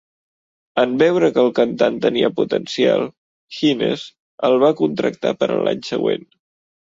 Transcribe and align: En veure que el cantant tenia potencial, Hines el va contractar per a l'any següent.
En 0.83 0.93
veure 1.01 1.27
que 1.35 1.39
el 1.47 1.51
cantant 1.59 1.99
tenia 2.05 2.31
potencial, 2.39 3.05
Hines 3.59 4.07
el 4.49 4.57
va 4.65 4.73
contractar 4.81 5.35
per 5.43 5.51
a 5.51 5.61
l'any 5.69 5.85
següent. 5.93 6.27